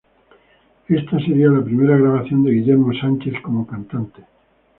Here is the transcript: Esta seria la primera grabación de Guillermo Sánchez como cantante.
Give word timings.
Esta 0.89 1.19
seria 1.19 1.49
la 1.51 1.63
primera 1.63 1.95
grabación 1.95 2.43
de 2.43 2.53
Guillermo 2.53 2.91
Sánchez 2.91 3.35
como 3.43 3.67
cantante. 3.67 4.23